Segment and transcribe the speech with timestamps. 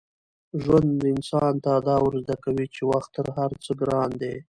[0.61, 4.33] ژوند انسان ته دا ور زده کوي چي وخت تر هر څه ګران دی.